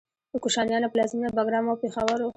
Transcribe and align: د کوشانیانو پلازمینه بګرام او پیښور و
د 0.31 0.33
کوشانیانو 0.43 0.91
پلازمینه 0.93 1.29
بګرام 1.37 1.65
او 1.69 1.79
پیښور 1.83 2.19
و 2.21 2.29